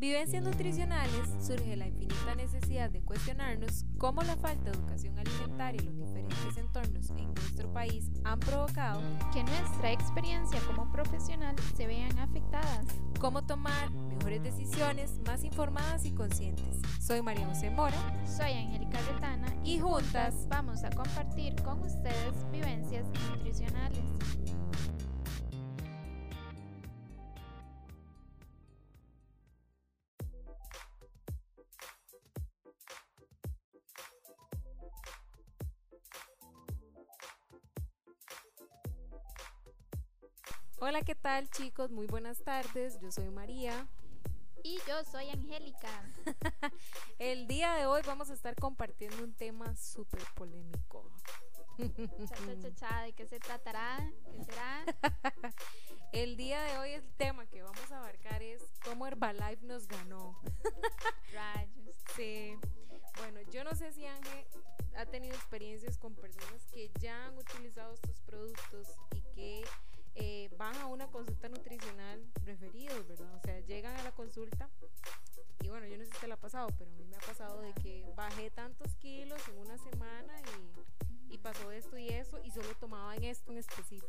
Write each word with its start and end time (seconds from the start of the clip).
Vivencias 0.00 0.42
nutricionales 0.42 1.28
surge 1.42 1.76
la 1.76 1.86
infinita 1.86 2.34
necesidad 2.34 2.88
de 2.88 3.02
cuestionarnos 3.02 3.84
cómo 3.98 4.22
la 4.22 4.34
falta 4.34 4.70
de 4.70 4.78
educación 4.78 5.18
alimentaria 5.18 5.78
y 5.78 5.84
los 5.84 5.94
diferentes 5.94 6.56
entornos 6.56 7.10
en 7.10 7.34
nuestro 7.34 7.70
país 7.70 8.10
han 8.24 8.40
provocado 8.40 9.02
que 9.30 9.44
nuestra 9.44 9.92
experiencia 9.92 10.58
como 10.60 10.90
profesional 10.90 11.54
se 11.76 11.86
vean 11.86 12.18
afectadas. 12.18 12.86
Cómo 13.20 13.44
tomar 13.44 13.90
mejores 13.90 14.42
decisiones 14.42 15.20
más 15.26 15.44
informadas 15.44 16.06
y 16.06 16.12
conscientes. 16.12 16.78
Soy 16.98 17.20
María 17.20 17.46
José 17.46 17.68
Mora. 17.68 18.26
Soy 18.26 18.52
Angélica 18.52 18.98
Retana. 19.02 19.54
Y 19.64 19.80
juntas 19.80 20.46
vamos 20.48 20.82
a 20.82 20.88
compartir 20.88 21.54
con 21.62 21.78
ustedes 21.82 22.50
vivencias 22.50 23.04
nutricionales. 23.30 23.99
Hola, 40.82 41.02
¿qué 41.02 41.14
tal 41.14 41.50
chicos? 41.50 41.90
Muy 41.90 42.06
buenas 42.06 42.42
tardes. 42.42 42.98
Yo 43.02 43.12
soy 43.12 43.28
María. 43.28 43.86
Y 44.62 44.78
yo 44.88 45.04
soy 45.04 45.28
Angélica. 45.28 46.10
El 47.18 47.46
día 47.46 47.74
de 47.74 47.84
hoy 47.84 48.00
vamos 48.06 48.30
a 48.30 48.32
estar 48.32 48.54
compartiendo 48.54 49.22
un 49.22 49.34
tema 49.34 49.76
súper 49.76 50.22
polémico. 50.34 51.04
Cha, 51.76 52.74
cha, 52.74 53.02
¿De 53.02 53.12
qué 53.12 53.26
se 53.26 53.38
tratará? 53.40 54.10
¿Qué 54.32 54.42
será? 54.42 54.84
El 56.12 56.38
día 56.38 56.62
de 56.62 56.78
hoy 56.78 56.92
el 56.92 57.06
tema 57.18 57.44
que 57.44 57.60
vamos 57.62 57.92
a 57.92 57.98
abarcar 57.98 58.42
es 58.42 58.64
cómo 58.82 59.06
Herbalife 59.06 59.66
nos 59.66 59.86
ganó. 59.86 60.40
Rayos. 61.34 61.94
Sí. 62.16 62.56
Bueno, 63.18 63.42
yo 63.50 63.64
no 63.64 63.74
sé 63.74 63.92
si 63.92 64.06
Ángel 64.06 64.46
ha 64.96 65.04
tenido 65.04 65.34
experiencias 65.34 65.98
con 65.98 66.14
personas 66.14 66.64
que 66.72 66.90
ya 67.00 67.26
han 67.26 67.36
utilizado 67.36 67.92
estos 67.92 68.18
productos 68.22 68.88
y 69.14 69.20
que 69.34 69.64
eh, 70.14 70.48
van 70.58 70.76
a 70.76 70.86
una 70.86 71.06
consulta 71.08 71.48
nutricional 71.48 72.24
referidos, 72.44 73.06
¿verdad? 73.06 73.34
O 73.34 73.40
sea, 73.40 73.60
llegan 73.60 73.96
a 73.96 74.02
la 74.02 74.12
consulta 74.12 74.68
y 75.62 75.68
bueno, 75.68 75.86
yo 75.86 75.98
no 75.98 76.04
sé 76.04 76.10
si 76.12 76.20
te 76.20 76.26
la 76.26 76.34
ha 76.34 76.40
pasado, 76.40 76.68
pero 76.78 76.90
a 76.90 76.94
mí 76.94 77.04
me 77.04 77.16
ha 77.16 77.20
pasado 77.20 77.60
de 77.60 77.72
que 77.74 78.10
bajé 78.16 78.50
tantos 78.50 78.94
kilos 78.96 79.40
en 79.48 79.58
una 79.58 79.76
semana 79.78 80.40
y, 81.28 81.34
y 81.34 81.38
pasó 81.38 81.70
esto 81.70 81.98
y 81.98 82.08
eso 82.08 82.40
y 82.42 82.50
solo 82.50 82.74
tomaba 82.80 83.14
en 83.16 83.24
esto 83.24 83.52
en 83.52 83.58
específico. 83.58 84.08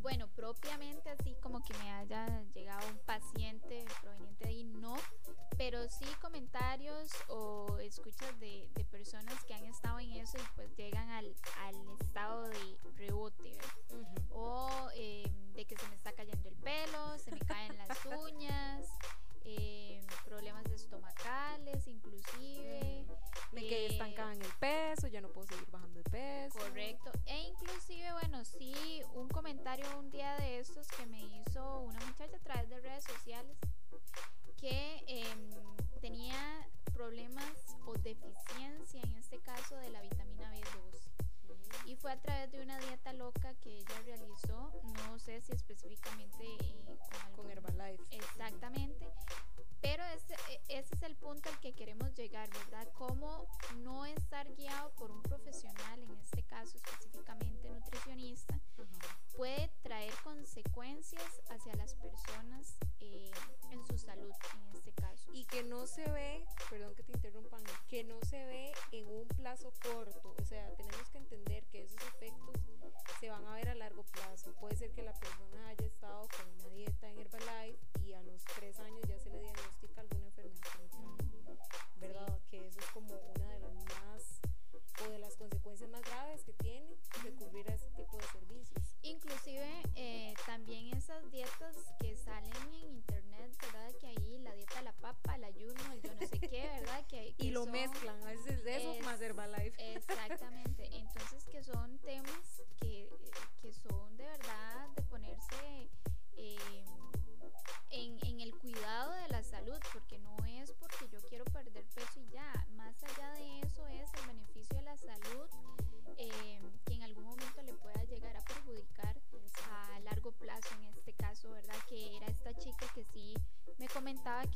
Bueno, 0.00 0.28
propiamente 0.28 1.10
así 1.10 1.34
como 1.42 1.60
que 1.64 1.74
me 1.74 1.90
haya 1.90 2.44
llegado 2.54 2.86
un 2.88 2.98
paciente 2.98 3.84
proveniente 4.00 4.44
de 4.44 4.50
ahí, 4.50 4.64
no, 4.64 4.96
pero 5.56 5.88
sí 5.90 6.06
comentarios 6.22 7.10
o 7.28 7.78
escuchas 7.78 8.38
de, 8.38 8.68
de 8.74 8.84
personas 8.84 9.44
que 9.44 9.54
han 9.54 9.64
estado 9.64 9.98
en 9.98 10.12
eso 10.12 10.38
y 10.38 10.42
pues 10.54 10.72
llegan 10.76 11.10
al, 11.10 11.34
al 11.62 11.74
estado 12.00 12.44
de 12.44 12.78
rebote, 12.94 13.58
o 14.38 14.90
em, 14.94 15.52
de 15.52 15.64
que 15.64 15.76
se 15.76 15.88
me 15.88 15.96
está 15.96 16.12
cayendo 16.12 16.48
el 16.48 16.56
pelo, 16.56 17.18
se 17.18 17.32
me 17.32 17.40
caen 17.40 17.76
las 17.76 17.88
uñas, 18.06 18.88
eh, 19.44 20.00
problemas 20.24 20.64
estomacales 20.66 21.86
inclusive. 21.86 23.06
Me 23.52 23.62
quedé 23.62 23.86
eh, 23.86 23.92
estancada 23.92 24.34
en 24.34 24.42
el 24.42 24.52
peso, 24.60 25.08
ya 25.08 25.20
no 25.20 25.30
puedo 25.30 25.46
seguir 25.46 25.68
bajando 25.70 25.98
de 25.98 26.10
peso. 26.10 26.58
Correcto. 26.58 27.10
E 27.24 27.40
inclusive, 27.40 28.12
bueno, 28.12 28.44
sí, 28.44 29.02
un 29.14 29.28
comentario 29.28 29.86
un 29.98 30.10
día 30.10 30.36
de 30.36 30.58
estos 30.60 30.86
que 30.88 31.06
me 31.06 31.20
hizo 31.20 31.80
una 31.80 31.98
muchacha 32.06 32.36
a 32.36 32.40
través 32.40 32.68
de 32.68 32.80
redes 32.80 33.04
sociales 33.04 33.56
que 34.58 34.87
si 45.48 45.56
específicamente 45.56 46.44
eh, 46.44 46.98
con, 47.34 47.50
Herbalife. 47.50 48.04
Exactamente. 48.10 49.06
Pero 49.80 50.02
ese, 50.04 50.34
e, 50.50 50.78
ese 50.78 50.94
es 50.94 51.02
el 51.02 51.16
punto 51.16 51.48
al 51.48 51.58
que 51.60 51.72
queremos 51.72 52.12
llegar, 52.14 52.48
¿verdad? 52.50 52.88
Cómo 52.94 53.46
no 53.76 54.04
estar 54.04 54.52
guiado 54.56 54.90
por 54.96 55.10
un 55.10 55.22
profesional, 55.22 56.02
en 56.02 56.16
este 56.18 56.42
caso 56.42 56.76
específicamente 56.76 57.70
nutricionista, 57.70 58.60
puede 59.36 59.70
traer 59.82 60.12
consecuencias 60.24 61.40
hacia 61.48 61.74
las 61.76 61.94
personas 61.94 62.76
eh, 62.98 63.30
en 63.70 63.86
su 63.86 63.96
salud, 63.96 64.32
en 64.54 64.76
este 64.76 64.92
caso. 64.92 65.30
Y 65.32 65.44
que 65.44 65.62
no 65.62 65.86
se 65.86 66.10
ve, 66.10 66.44
perdón 66.68 66.94
que 66.96 67.04
te 67.04 67.12
interrumpan, 67.12 67.62
que 67.88 68.02
no 68.02 68.20
se 68.22 68.44
ve 68.44 68.72
en 68.90 69.06
un 69.06 69.28
plazo 69.28 69.72
corto. 69.80 70.34
O 70.40 70.44
sea, 70.44 70.74
tenemos 70.74 71.08
que 71.10 71.18
entender 71.18 71.64
que 71.66 71.84
esos 71.84 72.02
efectos 72.02 72.56
se 73.20 73.30
van 73.30 73.46
a 73.46 73.54
ver 73.54 73.68
a 73.68 73.74
ser 74.88 74.94
que 74.94 75.02
la 75.02 75.12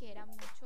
que 0.03 0.11
era 0.11 0.27
mucho 0.27 0.62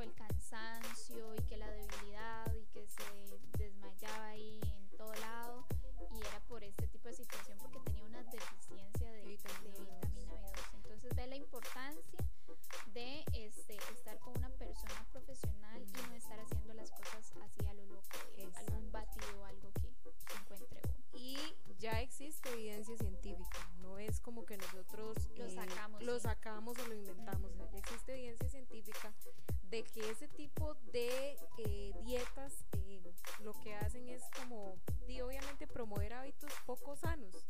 de 29.76 29.84
que 29.84 30.10
ese 30.10 30.26
tipo 30.28 30.74
de 30.90 31.36
eh, 31.58 31.92
dietas 32.02 32.64
eh, 32.72 33.12
lo 33.40 33.52
que 33.60 33.74
hacen 33.74 34.08
es 34.08 34.22
como, 34.38 34.78
y 35.06 35.20
obviamente 35.20 35.66
promover 35.66 36.14
hábitos 36.14 36.50
poco 36.64 36.96
sanos, 36.96 37.44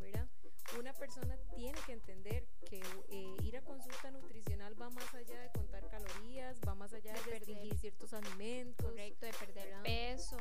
¿verdad? 0.00 0.26
Una 0.76 0.92
persona 0.92 1.36
tiene 1.54 1.78
que 1.86 1.92
entender 1.92 2.48
que 2.68 2.80
eh, 3.10 3.36
ir 3.44 3.56
a 3.56 3.62
consulta 3.62 4.10
nutricional 4.10 4.80
va 4.80 4.90
más 4.90 5.14
allá 5.14 5.40
de 5.40 5.50
contar 5.52 5.88
calorías, 5.88 6.58
va 6.66 6.74
más 6.74 6.92
allá 6.92 7.12
de, 7.12 7.20
de 7.20 7.38
perder 7.38 7.78
ciertos 7.78 8.12
alimentos. 8.12 8.90
Correcto, 8.90 9.26
de 9.26 9.32
perder 9.32 9.68
¿verdad? 9.68 9.82
peso. 9.82 10.36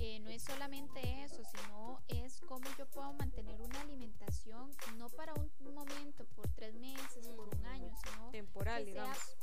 Eh, 0.00 0.20
no 0.20 0.30
es 0.30 0.42
solamente 0.42 1.00
eso, 1.24 1.42
sino 1.44 2.00
es 2.06 2.40
cómo 2.42 2.64
yo 2.78 2.86
puedo 2.86 3.12
mantener 3.14 3.60
una 3.60 3.80
alimentación, 3.80 4.70
no 4.96 5.08
para 5.10 5.34
un 5.34 5.50
momento, 5.74 6.24
por 6.36 6.46
tres 6.50 6.74
meses, 6.76 7.26
mm. 7.26 7.34
por 7.34 7.48
un 7.48 7.66
año, 7.66 7.90
sino 8.04 8.30
temporal, 8.30 8.84
que 8.84 8.90
digamos. 8.90 9.18
Sea, 9.18 9.26
exacto, 9.26 9.37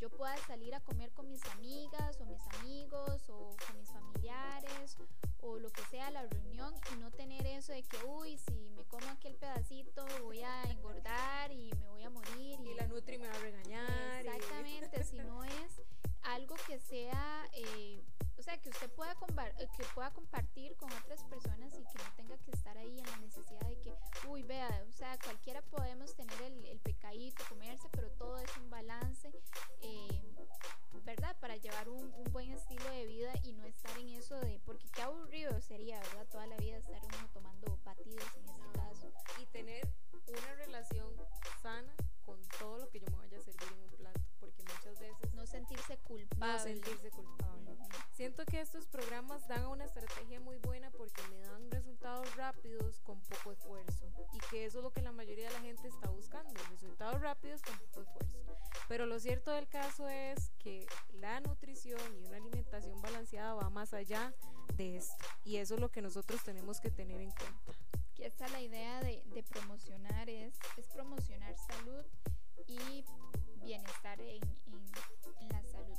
yo 0.00 0.08
pueda 0.10 0.36
salir 0.46 0.74
a 0.74 0.80
comer 0.80 1.12
con 1.12 1.28
mis 1.28 1.44
amigas 1.46 2.18
o 2.20 2.24
mis 2.24 2.42
amigos 2.58 3.28
o 3.28 3.54
con 3.66 3.78
mis 3.78 3.90
familiares 3.90 4.96
o 5.40 5.58
lo 5.58 5.70
que 5.70 5.82
sea 5.90 6.10
la 6.10 6.22
reunión 6.22 6.74
y 6.92 7.00
no 7.00 7.10
tener 7.10 7.46
eso 7.46 7.72
de 7.72 7.82
que, 7.82 7.98
uy, 8.04 8.38
si 8.38 8.70
me 8.70 8.84
como 8.84 9.08
aquel 9.08 9.36
pedacito 9.36 10.04
voy 10.22 10.42
a 10.42 10.62
engordar 10.64 11.52
y 11.52 11.70
me 11.78 11.88
voy 11.88 12.02
a 12.02 12.10
morir. 12.10 12.58
Y, 12.60 12.70
y 12.70 12.74
la 12.74 12.86
Nutri 12.86 13.18
me 13.18 13.28
va 13.28 13.34
a 13.34 13.38
regañar. 13.38 14.26
Exactamente, 14.26 15.00
y... 15.00 15.04
si 15.04 15.18
no 15.18 15.44
es 15.44 15.82
algo 16.22 16.56
que 16.66 16.78
sea, 16.78 17.48
eh, 17.52 18.02
o 18.38 18.42
sea, 18.42 18.58
que 18.58 18.70
usted 18.70 18.90
pueda, 18.92 19.14
que 19.16 19.84
pueda 19.94 20.10
compartir 20.12 20.76
con 20.76 20.90
otras 20.92 21.22
personas 21.24 21.74
y 21.74 21.82
que 21.84 21.98
no 21.98 22.14
tenga 22.16 22.38
que 22.38 22.50
estar 22.52 22.76
ahí 22.76 22.98
en 22.98 23.06
la 23.06 23.16
necesidad 23.18 23.60
de 23.60 23.78
que, 23.80 23.94
uy, 24.28 24.42
vea, 24.42 24.84
o 24.88 24.92
sea, 24.92 25.18
cualquiera 25.18 25.62
podemos 25.62 26.14
tener 26.14 26.40
culpable. 46.40 46.52
no 46.52 46.58
sentirse 46.58 47.10
culpable. 47.10 47.60
Siento 48.12 48.44
que 48.44 48.60
estos 48.60 48.86
programas 48.86 49.48
dan 49.48 49.66
una 49.66 49.84
estrategia 49.84 50.40
muy 50.40 50.58
buena 50.58 50.90
porque 50.90 51.22
me 51.30 51.38
dan 51.38 51.70
resultados 51.70 52.34
rápidos 52.36 53.00
con 53.00 53.20
poco 53.22 53.52
esfuerzo 53.52 54.12
y 54.32 54.38
que 54.50 54.66
eso 54.66 54.78
es 54.78 54.84
lo 54.84 54.92
que 54.92 55.00
la 55.02 55.12
mayoría 55.12 55.48
de 55.48 55.54
la 55.54 55.60
gente 55.60 55.88
está 55.88 56.08
buscando, 56.10 56.52
resultados 56.70 57.20
rápidos 57.20 57.62
con 57.62 57.78
poco 57.78 58.02
esfuerzo. 58.02 58.58
Pero 58.88 59.06
lo 59.06 59.18
cierto 59.20 59.52
del 59.52 59.68
caso 59.68 60.08
es 60.08 60.50
que 60.58 60.86
la 61.14 61.40
nutrición 61.40 62.00
y 62.14 62.26
una 62.26 62.36
alimentación 62.36 63.00
balanceada 63.00 63.54
va 63.54 63.70
más 63.70 63.94
allá 63.94 64.34
de 64.76 64.96
esto 64.98 65.24
y 65.44 65.56
eso 65.56 65.76
es 65.76 65.80
lo 65.80 65.90
que 65.90 66.02
nosotros 66.02 66.42
tenemos 66.44 66.80
que 66.80 66.90
tener 66.90 67.20
en 67.20 67.30
cuenta. 67.30 67.72
Que 68.14 68.26
esta 68.26 68.48
la 68.48 68.60
idea 68.60 69.00
de, 69.00 69.22
de 69.26 69.42
promocionar 69.42 70.28
es, 70.28 70.58
es 70.76 70.86
promocionar 70.88 71.56
salud 71.56 72.04
y 72.66 73.04
bienestar 73.62 74.20
en, 74.20 74.42
en, 74.66 74.84
en 75.40 75.48
la 75.48 75.62
salud. 75.64 75.96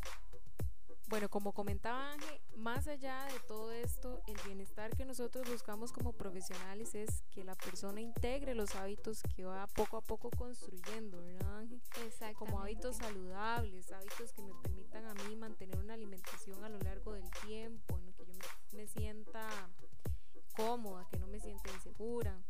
Bueno, 1.12 1.28
como 1.28 1.52
comentaba 1.52 2.13
Ángel, 2.13 2.40
más 2.56 2.88
allá 2.88 3.25
de 3.25 3.38
todo 3.46 3.74
esto, 3.74 4.22
el 4.28 4.38
bienestar 4.46 4.96
que 4.96 5.04
nosotros 5.04 5.46
buscamos 5.52 5.92
como 5.92 6.13
profesionales 6.13 6.96
es 6.96 7.25
que 7.31 7.44
la 7.44 7.54
persona 7.56 8.00
integre 8.00 8.56
los 8.56 8.75
hábitos 8.75 9.22
que 9.36 9.44
va 9.44 9.68
poco 9.68 9.98
a 9.98 10.02
poco 10.02 10.30
construyendo, 10.30 11.22
¿verdad 11.22 11.58
Ángel? 11.58 11.81
Como 12.34 12.62
hábitos 12.62 12.96
saludables, 12.96 13.92
hábitos 13.92 14.31
que 14.31 14.42
me 14.42 14.54
permitan 14.63 15.06
a 15.06 15.13
mí 15.25 15.36
mantener 15.36 15.78
una 15.80 15.96
alimentación 15.96 16.63
a 16.63 16.69
lo 16.69 16.80
largo 16.80 17.12
del 17.12 17.30
tiempo, 17.46 18.00
en 18.00 18.06
lo 18.06 18.14
que 18.14 18.25
yo 18.28 18.34
me, 18.34 18.78
me 18.78 18.88
sienta 18.88 19.50
cómoda, 20.56 21.10
que 21.12 21.19
no 21.19 21.28
me 21.28 21.42
sienta 21.42 21.74
insegura, 21.74 22.42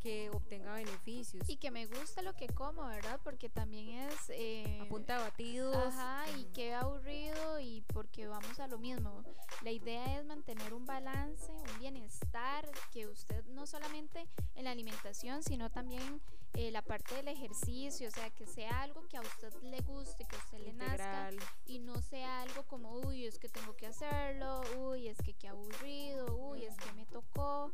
que 0.00 0.30
obtenga 0.30 0.74
beneficios. 0.74 1.48
Y 1.48 1.56
que 1.56 1.70
me 1.70 1.86
gusta 1.86 2.22
lo 2.22 2.34
que 2.34 2.48
como, 2.48 2.86
¿verdad? 2.86 3.20
Porque 3.24 3.48
también 3.48 3.88
es... 3.88 4.14
Eh, 4.28 4.80
a 4.82 4.88
punta 4.88 5.16
de 5.16 5.22
batidos. 5.24 5.76
Ajá, 5.76 6.24
y 6.38 6.44
qué 6.52 6.74
aburrido 6.74 7.58
y 7.58 7.82
porque 7.92 8.26
vamos 8.26 8.60
a 8.60 8.66
lo 8.66 8.78
mismo. 8.78 9.24
La 9.62 9.70
idea 9.70 10.18
es 10.18 10.26
mantener 10.26 10.74
un 10.74 10.84
balance, 10.84 11.50
un 11.50 11.78
bienestar, 11.78 12.70
que 12.92 13.06
usted 13.06 13.44
no 13.46 13.66
solamente 13.66 14.28
en 14.54 14.64
la 14.64 14.72
alimentación, 14.72 15.42
sino 15.42 15.70
también 15.70 16.20
eh, 16.56 16.70
la 16.70 16.82
parte 16.82 17.16
del 17.16 17.28
ejercicio, 17.28 18.06
o 18.06 18.10
sea, 18.12 18.30
que 18.30 18.46
sea 18.46 18.82
algo 18.82 19.08
que 19.08 19.16
a 19.16 19.20
usted 19.22 19.52
le 19.62 19.80
guste, 19.80 20.24
que 20.24 20.36
a 20.36 20.38
usted 20.38 20.58
le 20.58 20.72
nazca 20.72 21.30
y 21.66 21.80
no 21.80 22.00
sea 22.00 22.42
algo 22.42 22.62
como, 22.64 22.92
uy, 22.92 23.26
es 23.26 23.40
que 23.40 23.48
tengo 23.48 23.74
que 23.74 23.86
hacerlo, 23.86 24.60
uy, 24.78 25.08
es 25.08 25.18
que 25.18 25.34
qué 25.34 25.48
aburrido, 25.48 26.36
uy, 26.36 26.64
es 26.64 26.76
que 26.76 26.92
me 26.92 27.06
tocó, 27.06 27.72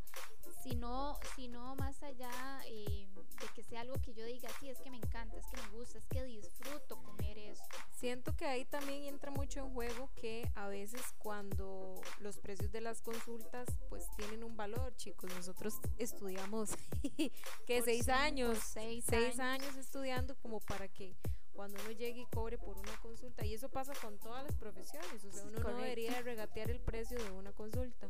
sino, 0.61 1.19
sino 1.35 1.75
más 1.75 2.01
allá 2.03 2.31
eh, 2.67 3.07
de 3.15 3.47
que 3.55 3.63
sea 3.63 3.81
algo 3.81 3.95
que 4.01 4.13
yo 4.13 4.25
diga, 4.25 4.49
sí, 4.59 4.69
es 4.69 4.79
que 4.79 4.91
me 4.91 4.97
encanta, 4.97 5.37
es 5.37 5.45
que 5.47 5.57
me 5.61 5.69
gusta, 5.77 5.97
es 5.97 6.05
que 6.07 6.23
disfruto 6.23 7.01
comer 7.01 7.37
eso. 7.37 7.63
Siento 7.91 8.35
que 8.35 8.45
ahí 8.45 8.65
también 8.65 9.05
entra 9.05 9.31
mucho 9.31 9.59
en 9.61 9.73
juego 9.73 10.09
que 10.15 10.49
a 10.55 10.67
veces 10.67 11.01
cuando 11.17 12.01
los 12.19 12.37
precios 12.37 12.71
de 12.71 12.81
las 12.81 13.01
consultas 13.01 13.67
pues 13.89 14.05
tienen 14.17 14.43
un 14.43 14.55
valor, 14.55 14.95
chicos, 14.95 15.33
nosotros 15.35 15.79
estudiamos 15.97 16.71
que 17.65 17.81
seis 17.81 18.09
años 18.09 18.57
seis, 18.59 19.09
años. 19.39 19.75
estudiando 19.75 20.35
como 20.37 20.59
para 20.59 20.87
que 20.87 21.15
cuando 21.53 21.77
uno 21.81 21.91
llegue 21.91 22.21
y 22.21 22.25
cobre 22.27 22.57
por 22.57 22.77
una 22.77 22.95
consulta. 23.01 23.45
Y 23.45 23.53
eso 23.53 23.69
pasa 23.69 23.93
con 24.01 24.17
todas 24.19 24.43
las 24.43 24.55
profesiones. 24.55 25.23
O 25.25 25.31
sea, 25.31 25.43
uno 25.43 25.59
no 25.59 25.75
debería 25.75 26.21
regatear 26.21 26.71
el 26.71 26.79
precio 26.79 27.21
de 27.21 27.29
una 27.31 27.51
consulta. 27.51 28.09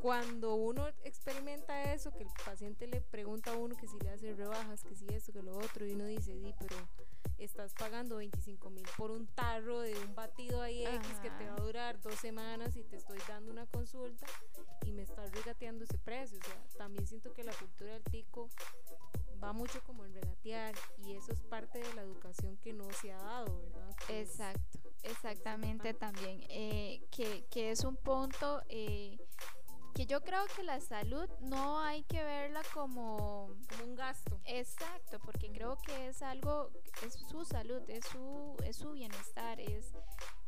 Cuando 0.00 0.54
uno 0.54 0.86
experimenta 1.04 1.92
eso, 1.92 2.12
que 2.12 2.22
el 2.22 2.30
paciente 2.44 2.86
le 2.86 3.00
pregunta 3.00 3.52
a 3.52 3.56
uno 3.56 3.76
que 3.76 3.88
si 3.88 3.98
le 3.98 4.10
hace 4.10 4.34
rebajas, 4.34 4.84
que 4.84 4.94
si 4.94 5.06
esto, 5.08 5.32
que 5.32 5.42
lo 5.42 5.56
otro, 5.56 5.86
y 5.86 5.92
uno 5.92 6.04
dice, 6.04 6.34
di, 6.34 6.54
pero 6.58 6.76
estás 7.38 7.72
pagando 7.74 8.16
25 8.16 8.70
mil 8.70 8.86
por 8.96 9.10
un 9.10 9.26
tarro 9.28 9.80
de 9.80 9.96
un 9.98 10.14
batido 10.14 10.62
ahí 10.62 10.84
X 10.84 11.18
que 11.22 11.30
te 11.30 11.48
va 11.48 11.54
a 11.56 11.60
durar 11.60 12.00
dos 12.00 12.14
semanas 12.14 12.76
y 12.76 12.82
te 12.84 12.96
estoy 12.96 13.18
dando 13.28 13.50
una 13.50 13.66
consulta 13.66 14.26
y 14.84 14.92
me 14.92 15.02
estás 15.02 15.32
regateando 15.32 15.84
ese 15.84 15.98
precio. 15.98 16.38
O 16.38 16.44
sea, 16.44 16.78
también 16.78 17.06
siento 17.06 17.32
que 17.32 17.44
la 17.44 17.52
cultura 17.52 17.92
del 17.92 18.04
tico 18.04 18.48
va 19.42 19.52
mucho 19.52 19.82
como 19.84 20.04
en 20.04 20.14
regatear 20.14 20.74
y 20.98 21.14
eso 21.14 21.32
es 21.32 21.40
parte 21.42 21.78
de 21.78 21.94
la 21.94 22.02
educación 22.02 22.56
que 22.56 22.72
no 22.72 22.90
se 22.92 23.12
ha 23.12 23.18
dado, 23.18 23.58
¿verdad? 23.58 23.96
Exacto, 24.08 24.78
exactamente 25.02 25.94
también, 25.94 26.42
eh, 26.48 27.06
que, 27.10 27.44
que, 27.50 27.70
es 27.70 27.84
un 27.84 27.96
punto 27.96 28.62
eh, 28.68 29.18
que 29.98 30.06
yo 30.06 30.20
creo 30.20 30.46
que 30.54 30.62
la 30.62 30.80
salud 30.80 31.28
no 31.40 31.80
hay 31.80 32.04
que 32.04 32.22
verla 32.22 32.62
como, 32.72 33.52
como 33.68 33.84
un 33.84 33.96
gasto. 33.96 34.40
Exacto, 34.44 35.18
porque 35.18 35.50
creo 35.50 35.76
que 35.84 36.06
es 36.06 36.22
algo, 36.22 36.70
es 37.04 37.14
su 37.14 37.44
salud, 37.44 37.82
es 37.88 38.04
su, 38.06 38.54
es 38.64 38.76
su 38.76 38.92
bienestar, 38.92 39.58
es 39.58 39.92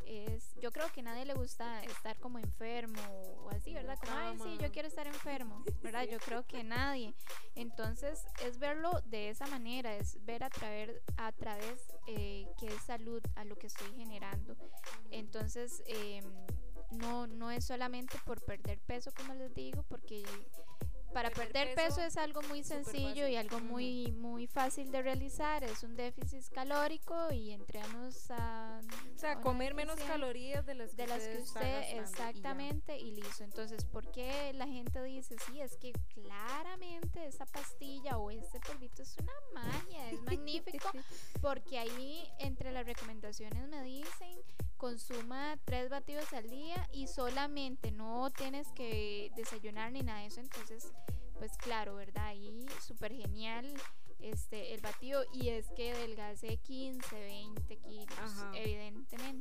es, 0.07 0.55
yo 0.61 0.73
creo 0.73 0.91
que 0.93 1.01
a 1.01 1.03
nadie 1.05 1.25
le 1.25 1.35
gusta 1.35 1.83
estar 1.83 2.19
como 2.19 2.39
enfermo 2.39 3.01
o 3.45 3.51
así, 3.51 3.75
¿verdad? 3.75 3.99
Como, 4.01 4.17
ay, 4.17 4.39
sí, 4.43 4.59
yo 4.61 4.71
quiero 4.73 4.89
estar 4.89 5.07
enfermo, 5.07 5.65
¿verdad? 5.83 6.05
Yo 6.05 6.19
creo 6.19 6.45
que 6.47 6.65
nadie. 6.65 7.15
Entonces, 7.55 8.25
es 8.45 8.59
verlo 8.59 9.01
de 9.05 9.31
esa 9.31 9.47
manera, 9.47 9.95
es 9.97 10.25
ver 10.25 10.43
a 10.43 10.51
través, 10.51 11.01
a 11.17 11.31
través 11.33 11.93
eh, 12.09 12.49
qué 12.59 12.67
es 12.69 12.83
salud 12.83 13.23
a 13.37 13.45
lo 13.45 13.57
que 13.57 13.69
estoy 13.69 13.93
generando. 13.95 14.57
Entonces, 15.11 15.83
eh, 15.87 16.23
no, 16.91 17.27
no 17.27 17.51
es 17.51 17.65
solamente 17.65 18.19
por 18.25 18.41
perder 18.45 18.79
peso, 18.81 19.13
como 19.17 19.35
les 19.35 19.55
digo, 19.55 19.85
porque 19.89 20.25
para 21.13 21.31
perder, 21.31 21.75
peso, 21.75 22.01
es 22.03 22.17
algo 22.17 22.41
muy 22.43 22.63
sencillo 22.63 23.27
y 23.27 23.35
algo 23.35 23.59
muy 23.61 24.13
muy 24.13 24.47
fácil 24.47 24.91
de 24.93 25.03
realizar. 25.03 25.65
Es 25.65 25.83
un 25.83 25.97
déficit 25.97 26.49
calórico 26.51 27.33
y 27.33 27.51
entramos 27.51 28.31
a... 28.31 28.81
O 29.15 29.19
sea, 29.19 29.41
comer 29.41 29.75
menos 29.75 29.99
calorías 30.01 30.65
de 30.67 30.75
las 30.75 30.91
que, 30.91 31.03
de 31.03 31.09
las 31.09 31.27
que 31.27 31.39
usted 31.39 31.99
exactamente 31.99 32.97
y, 32.99 33.13
listo. 33.13 33.43
Entonces, 33.43 33.85
¿por 33.85 34.11
qué 34.13 34.53
la 34.55 34.67
gente 34.67 35.03
dice, 35.03 35.37
sí, 35.47 35.61
es 35.61 35.77
que 35.77 35.93
claramente 36.15 37.27
esa 37.27 37.47
pastilla 37.47 38.19
o 38.19 38.31
este 38.31 38.61
polvito 38.61 39.03
es 39.03 39.17
una 39.19 39.33
magia, 39.53 40.11
es 40.11 40.23
magnífico? 40.23 40.91
Porque 41.43 41.79
ahí 41.79 42.29
entre 42.39 42.71
las 42.71 42.87
recomendaciones 42.87 43.69
me 43.69 43.83
dicen 43.83 44.39
consuma 44.81 45.59
tres 45.67 45.91
batidos 45.91 46.33
al 46.33 46.49
día 46.49 46.89
y 46.91 47.07
solamente 47.07 47.93
no 47.93 48.31
tienes 48.31 48.67
que 48.73 49.31
desayunar 49.37 49.93
ni 49.93 50.01
nada 50.01 50.21
de 50.21 50.27
eso. 50.27 50.41
Entonces, 50.41 50.91
pues 51.39 51.53
claro, 51.59 51.97
¿verdad? 51.97 52.33
Y 52.35 52.65
súper 52.81 53.13
genial 53.13 53.67
este 54.21 54.75
el 54.75 54.81
batido 54.81 55.23
y 55.33 55.49
es 55.51 55.67
que 55.77 55.95
delgase 55.95 56.57
15, 56.57 57.15
20 57.15 57.77
kilos, 57.77 58.33
evidentemente. 58.55 58.90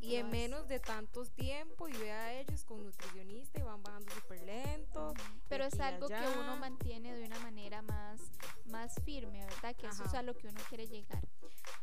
Y 0.09 0.15
en 0.15 0.31
menos 0.31 0.67
de 0.67 0.79
tantos 0.79 1.29
tiempo 1.31 1.87
y 1.87 1.93
vea 1.93 2.19
a 2.23 2.33
ellos 2.33 2.65
con 2.65 2.83
nutricionista 2.83 3.59
y 3.59 3.61
van 3.63 3.83
bajando 3.83 4.11
súper 4.11 4.41
lento. 4.41 5.13
Pero 5.47 5.65
es 5.65 5.79
algo 5.79 6.07
que 6.07 6.39
uno 6.39 6.57
mantiene 6.57 7.15
de 7.15 7.25
una 7.25 7.37
manera 7.39 7.83
más, 7.83 8.19
más 8.65 8.95
firme, 9.05 9.45
¿verdad? 9.45 9.75
Que 9.75 9.85
eso 9.85 10.03
es 10.03 10.13
a 10.15 10.23
lo 10.23 10.35
que 10.35 10.47
uno 10.47 10.59
quiere 10.67 10.87
llegar. 10.87 11.21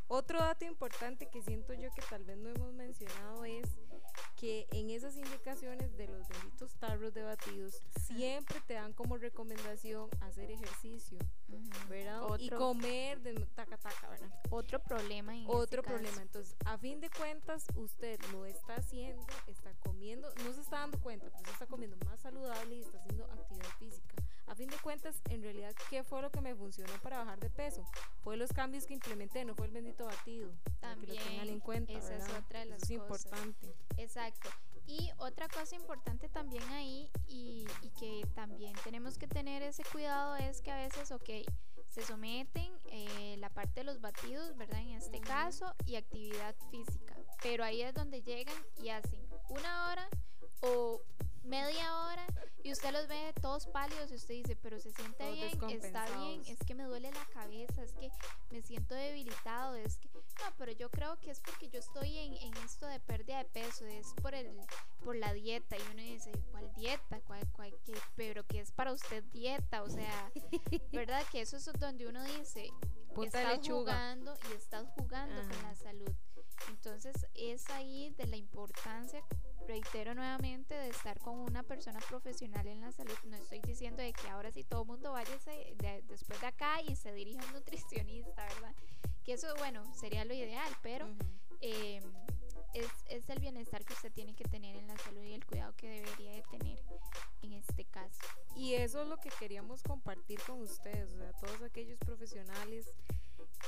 Otro 0.09 0.39
dato 0.39 0.65
importante 0.65 1.29
que 1.29 1.41
siento 1.41 1.73
yo 1.73 1.89
que 1.91 2.01
tal 2.09 2.25
vez 2.25 2.37
no 2.37 2.49
hemos 2.49 2.73
mencionado 2.73 3.45
es 3.45 3.77
que 4.35 4.67
en 4.71 4.89
esas 4.89 5.15
indicaciones 5.15 5.97
de 5.97 6.07
los 6.07 6.27
benditos 6.27 6.75
tarros 6.75 7.13
de 7.13 7.23
batidos 7.23 7.81
siempre 8.05 8.61
te 8.67 8.75
dan 8.75 8.93
como 8.93 9.17
recomendación 9.17 10.09
hacer 10.21 10.51
ejercicio, 10.51 11.17
¿verdad? 11.89 12.21
y 12.39 12.49
comer 12.49 13.19
de 13.21 13.33
taca 13.55 13.77
taca, 13.77 14.09
¿verdad? 14.09 14.29
Otro 14.49 14.79
problema. 14.79 15.35
En 15.35 15.45
Otro 15.47 15.81
problema. 15.81 16.21
Entonces, 16.21 16.55
a 16.65 16.77
fin 16.77 16.99
de 17.01 17.09
cuentas, 17.09 17.65
usted 17.75 18.19
lo 18.31 18.45
está 18.45 18.75
haciendo, 18.75 19.25
está 19.47 19.73
comiendo, 19.79 20.33
no 20.43 20.53
se 20.53 20.61
está 20.61 20.79
dando 20.79 20.99
cuenta, 20.99 21.29
pero 21.31 21.45
se 21.45 21.51
está 21.51 21.65
comiendo 21.65 21.97
más 22.05 22.19
saludable 22.19 22.75
y 22.75 22.81
está 22.81 22.97
haciendo 22.99 23.25
actividad 23.25 23.69
física. 23.79 24.15
A 24.47 24.55
fin 24.55 24.69
de 24.69 24.77
cuentas, 24.77 25.21
en 25.29 25.43
realidad, 25.43 25.73
¿qué 25.89 26.03
fue 26.03 26.21
lo 26.21 26.31
que 26.31 26.41
me 26.41 26.55
funcionó 26.55 26.93
para 27.01 27.19
bajar 27.19 27.39
de 27.39 27.49
peso? 27.49 27.85
Fue 28.23 28.37
los 28.37 28.51
cambios 28.53 28.85
que 28.85 28.93
implementé, 28.93 29.43
no 29.45 29.55
fue 29.55 29.67
el 29.67 29.73
bendito 29.73 30.05
batido. 30.05 30.51
También, 30.79 31.13
que 31.13 31.19
lo 31.19 31.25
tengan 31.29 31.49
en 31.49 31.59
cuenta. 31.59 31.93
Esa 31.93 32.15
es 32.15 32.23
otra 32.29 32.61
de 32.61 32.65
las 32.65 32.83
Eso 32.83 32.85
es 32.85 32.91
importante. 32.91 33.75
Exacto. 33.97 34.49
Y 34.85 35.11
otra 35.17 35.49
cosa 35.49 35.75
importante 35.75 36.29
también 36.29 36.63
ahí 36.71 37.09
y, 37.27 37.67
y, 37.81 37.89
que 37.99 38.25
también 38.35 38.73
tenemos 38.85 39.17
que 39.17 39.27
tener 39.27 39.61
ese 39.61 39.83
cuidado 39.83 40.37
es 40.37 40.61
que 40.61 40.71
a 40.71 40.77
veces, 40.77 41.11
ok, 41.11 41.29
se 41.89 42.03
someten 42.03 42.71
eh, 42.91 43.35
la 43.39 43.49
parte 43.49 43.81
de 43.81 43.83
los 43.83 43.99
batidos, 43.99 44.55
¿verdad? 44.55 44.79
En 44.79 44.91
este 44.91 45.19
caso, 45.19 45.73
y 45.85 45.95
actividad 45.95 46.55
física. 46.71 47.17
Pero 47.41 47.63
ahí 47.63 47.81
es 47.81 47.93
donde 47.93 48.21
llegan 48.21 48.55
y 48.77 48.89
hacen 48.89 49.27
una 49.49 49.89
hora 49.89 50.07
o 50.61 51.01
media 51.47 52.05
hora 52.05 52.25
y 52.63 52.71
usted 52.71 52.91
los 52.91 53.07
ve 53.07 53.33
todos 53.41 53.67
pálidos 53.67 54.11
y 54.11 54.15
usted 54.15 54.33
dice, 54.35 54.55
pero 54.55 54.79
se 54.79 54.91
siente 54.91 55.31
bien, 55.31 55.69
está 55.69 56.05
bien, 56.17 56.41
es 56.45 56.59
que 56.59 56.75
me 56.75 56.83
duele 56.83 57.11
la 57.11 57.25
cabeza, 57.27 57.81
es 57.81 57.93
que 57.93 58.11
me 58.51 58.61
siento 58.61 58.93
debilitado, 58.95 59.75
es 59.75 59.97
que 59.97 60.09
no, 60.09 60.53
pero 60.57 60.71
yo 60.73 60.89
creo 60.89 61.19
que 61.19 61.31
es 61.31 61.39
porque 61.39 61.69
yo 61.69 61.79
estoy 61.79 62.17
en, 62.17 62.33
en 62.33 62.57
esto 62.63 62.85
de 62.85 62.99
pérdida 62.99 63.37
de 63.39 63.45
peso, 63.45 63.85
es 63.85 64.13
por 64.21 64.35
el 64.35 64.47
por 65.03 65.15
la 65.15 65.33
dieta 65.33 65.77
y 65.77 65.81
uno 65.93 66.01
dice, 66.01 66.31
¿cuál 66.51 66.71
dieta? 66.75 67.21
¿Cuál, 67.21 67.47
cuál, 67.53 67.73
qué? 67.85 67.93
Pero 68.15 68.45
que 68.45 68.59
es 68.59 68.71
para 68.71 68.91
usted 68.91 69.23
dieta, 69.31 69.83
o 69.83 69.89
sea, 69.89 70.31
¿verdad? 70.91 71.23
Que 71.31 71.41
eso 71.41 71.57
es 71.57 71.65
donde 71.79 72.07
uno 72.07 72.23
dice, 72.23 72.69
estás 73.23 73.59
jugando 73.65 74.35
y 74.49 74.55
estás 74.55 74.87
jugando 74.97 75.41
con 75.41 75.63
la 75.63 75.75
salud. 75.75 76.11
Entonces 76.69 77.15
es 77.33 77.69
ahí 77.69 78.09
de 78.17 78.27
la 78.27 78.35
importancia, 78.35 79.23
reitero 79.67 80.15
nuevamente, 80.15 80.73
de 80.73 80.89
estar 80.89 81.19
con 81.19 81.39
una 81.39 81.61
persona 81.63 81.99
profesional 82.07 82.65
en 82.67 82.81
la 82.81 82.91
salud. 82.91 83.15
No 83.25 83.35
estoy 83.35 83.59
diciendo 83.61 84.01
de 84.01 84.13
que 84.13 84.29
ahora 84.29 84.51
sí 84.51 84.63
todo 84.63 84.81
el 84.81 84.87
mundo 84.87 85.11
vaya 85.11 85.31
después 86.07 86.41
de 86.41 86.47
acá 86.47 86.81
y 86.81 86.95
se 86.95 87.13
dirija 87.13 87.41
a 87.41 87.45
un 87.45 87.53
nutricionista, 87.53 88.45
¿verdad? 88.45 88.75
Que 89.23 89.33
eso, 89.33 89.53
bueno, 89.57 89.83
sería 89.93 90.25
lo 90.25 90.33
ideal, 90.33 90.71
pero 90.81 91.07
em, 91.61 92.03
es, 92.73 92.87
es, 93.09 93.29
el 93.29 93.39
bienestar 93.39 93.83
que 93.83 93.93
usted 93.93 94.11
tiene 94.11 94.33
que 94.33 94.45
tener 94.45 94.75
en 94.77 94.87
la 94.87 94.97
salud 94.97 95.21
y 95.21 95.33
el 95.33 95.45
cuidado 95.45 95.75
que 95.75 95.89
debería 95.89 96.31
de 96.31 96.43
tener 96.43 96.79
en 97.41 97.53
este 97.53 97.85
caso. 97.85 98.19
Y 98.55 98.73
eso 98.73 99.01
es 99.01 99.07
lo 99.07 99.17
que 99.17 99.29
queríamos 99.37 99.83
compartir 99.83 100.39
con 100.47 100.61
ustedes, 100.61 101.11
o 101.13 101.17
sea, 101.17 101.33
todos 101.33 101.61
aquellos 101.61 101.99
profesionales 101.99 102.89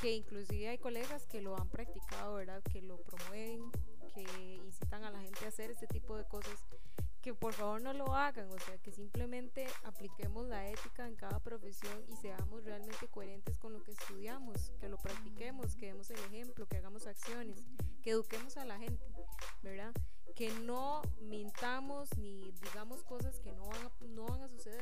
que 0.02 0.14
inclusive 0.14 0.70
hay 0.70 0.78
colegas 0.78 1.26
que 1.26 1.42
lo 1.42 1.58
han 1.58 1.70
practicado, 1.70 2.36
¿verdad? 2.36 2.62
Que 2.64 2.82
lo 2.82 2.98
promueven, 3.02 3.72
hacer 5.60 5.72
este 5.72 5.88
tipo 5.88 6.16
de 6.16 6.24
cosas, 6.24 6.66
que 7.22 7.34
por 7.34 7.52
favor 7.52 7.82
no 7.82 7.92
lo 7.92 8.16
hagan, 8.16 8.50
o 8.50 8.60
sea, 8.60 8.78
que 8.78 8.94
simplemente 8.94 9.68
apliquemos 9.84 10.48
la 10.48 10.70
ética 10.70 11.06
en 11.06 11.18
cada 11.18 11.42
profesión 11.42 12.02
y 12.08 12.16
seamos 12.16 12.64
realmente 12.64 13.10
coherentes 13.10 13.58
con 13.58 13.74
lo 13.74 13.84
que 13.84 13.92
estudiamos, 13.92 14.72
que 14.80 14.88
lo 14.88 14.98
practiquemos, 14.98 15.76
que 15.76 15.88
demos 15.88 16.10
el 16.12 16.20
ejemplo, 16.20 16.66
que 16.66 16.78
hagamos 16.78 17.08
acciones, 17.08 17.66
que 18.02 18.12
eduquemos 18.12 18.56
a 18.56 18.64
la 18.64 18.80
gente, 18.80 19.04
¿verdad? 19.62 19.92
Que 20.34 20.50
no 20.62 21.02
mintamos 21.20 22.18
ni 22.18 22.54
digamos 22.64 23.04
cosas 23.04 23.42
que 23.42 23.52
no 23.52 23.68
van 23.68 23.86
a, 23.86 23.92
no 24.06 24.28
van 24.28 24.44
a 24.44 24.48
suceder. 24.48 24.82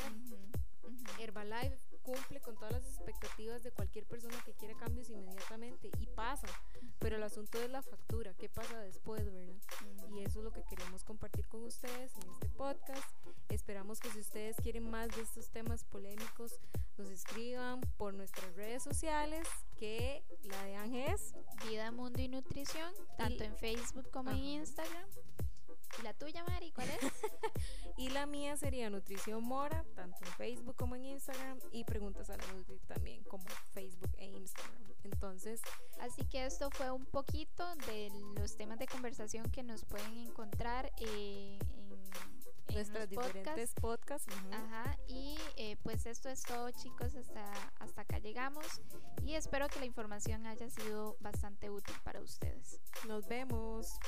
Herbalife 1.19 1.79
cumple 2.07 2.39
con 2.39 2.55
todas 2.55 2.71
las 2.71 2.85
expectativas 2.85 3.63
de 3.63 3.71
cualquier 3.71 4.05
persona 4.05 4.37
que 4.45 4.53
quiera 4.53 4.73
cambios 4.77 5.09
inmediatamente 5.09 5.91
y 5.99 6.05
pasa, 6.07 6.47
pero 6.99 7.17
el 7.17 7.23
asunto 7.23 7.61
es 7.61 7.69
la 7.69 7.81
factura, 7.81 8.33
qué 8.35 8.47
pasa 8.47 8.79
después, 8.79 9.25
¿verdad? 9.25 9.57
Y 10.15 10.23
eso 10.23 10.39
es 10.39 10.45
lo 10.45 10.53
que 10.53 10.63
queremos 10.63 11.03
compartir 11.03 11.45
con 11.47 11.65
ustedes 11.65 12.15
en 12.15 12.29
este 12.31 12.47
podcast. 12.47 13.03
Esperamos 13.49 13.99
que 13.99 14.09
si 14.09 14.19
ustedes 14.19 14.55
quieren 14.55 14.89
más 14.89 15.09
de 15.09 15.21
estos 15.21 15.49
temas 15.49 15.83
polémicos, 15.83 16.57
nos 16.97 17.09
escriban 17.09 17.81
por 17.97 18.13
nuestras 18.13 18.55
redes 18.55 18.83
sociales, 18.83 19.45
que 19.77 20.23
la 20.43 20.63
de 20.63 20.75
Ángel 20.77 21.13
es 21.13 21.33
Vida, 21.67 21.91
Mundo 21.91 22.21
y 22.21 22.29
Nutrición, 22.29 22.93
tanto 23.17 23.43
en 23.43 23.53
Facebook 23.57 24.09
como 24.11 24.31
en 24.31 24.37
Instagram. 24.37 25.09
¿Y 25.99 26.03
la 26.03 26.13
tuya, 26.13 26.45
Mari, 26.45 26.71
cuál 26.71 26.89
es? 26.89 26.99
mía 28.47 28.55
sería 28.55 28.89
Nutrición 28.89 29.43
Mora, 29.43 29.83
tanto 29.93 30.17
en 30.23 30.31
Facebook 30.33 30.75
como 30.77 30.95
en 30.95 31.03
Instagram, 31.03 31.59
y 31.73 31.83
Preguntas 31.83 32.29
a 32.29 32.37
la 32.37 32.45
Nutri 32.53 32.79
también, 32.87 33.21
como 33.25 33.43
Facebook 33.73 34.09
e 34.17 34.25
Instagram. 34.25 34.77
Entonces, 35.03 35.61
así 35.99 36.23
que 36.23 36.45
esto 36.45 36.69
fue 36.71 36.89
un 36.89 37.05
poquito 37.05 37.75
de 37.87 38.09
los 38.39 38.55
temas 38.55 38.79
de 38.79 38.87
conversación 38.87 39.51
que 39.51 39.63
nos 39.63 39.83
pueden 39.83 40.15
encontrar 40.15 40.89
eh, 40.97 41.59
en 42.69 42.73
nuestros 42.73 43.09
diferentes 43.09 43.73
podcasts. 43.73 44.33
Ajá, 44.53 44.97
y 45.09 45.37
eh, 45.57 45.75
pues 45.83 46.05
esto 46.05 46.29
es 46.29 46.41
todo, 46.43 46.71
chicos, 46.71 47.15
hasta, 47.15 47.51
hasta 47.79 48.01
acá 48.01 48.19
llegamos 48.19 48.65
y 49.25 49.33
espero 49.33 49.67
que 49.67 49.79
la 49.79 49.85
información 49.85 50.45
haya 50.45 50.69
sido 50.69 51.17
bastante 51.19 51.69
útil 51.69 51.95
para 52.05 52.21
ustedes. 52.21 52.79
Nos 53.09 53.27
vemos. 53.27 53.99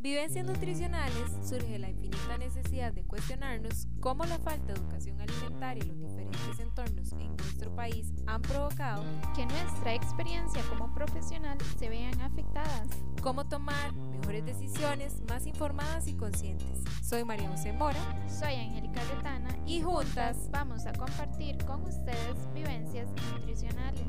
Vivencias 0.00 0.46
nutricionales 0.46 1.30
surge 1.44 1.78
la 1.78 1.90
infinita 1.90 2.38
necesidad 2.38 2.90
de 2.90 3.04
cuestionarnos 3.04 3.86
cómo 4.00 4.24
la 4.24 4.38
falta 4.38 4.72
de 4.72 4.80
educación 4.80 5.20
alimentaria 5.20 5.84
y 5.84 5.88
los 5.88 5.98
diferentes 5.98 6.58
entornos 6.58 7.12
en 7.12 7.36
nuestro 7.36 7.76
país 7.76 8.10
han 8.26 8.40
provocado 8.40 9.04
que 9.36 9.44
nuestra 9.44 9.92
experiencia 9.92 10.62
como 10.70 10.94
profesional 10.94 11.58
se 11.78 11.90
vean 11.90 12.18
afectadas. 12.22 12.88
Cómo 13.20 13.46
tomar 13.46 13.92
mejores 13.92 14.46
decisiones 14.46 15.20
más 15.28 15.46
informadas 15.46 16.06
y 16.06 16.14
conscientes. 16.14 16.78
Soy 17.02 17.22
María 17.22 17.50
José 17.50 17.74
Mora. 17.74 18.00
Soy 18.26 18.54
Angélica 18.54 19.02
Retana. 19.14 19.54
Y 19.66 19.82
juntas 19.82 20.48
vamos 20.50 20.86
a 20.86 20.94
compartir 20.94 21.58
con 21.66 21.82
ustedes 21.82 22.50
vivencias 22.54 23.10
nutricionales. 23.34 24.06